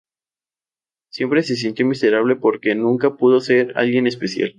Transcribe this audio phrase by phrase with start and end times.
[1.11, 4.49] Siempre se sintió miserable porque nunca pudo ser alguien "especial".